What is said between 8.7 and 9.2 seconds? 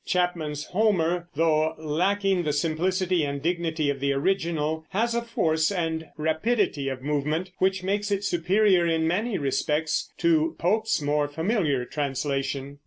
in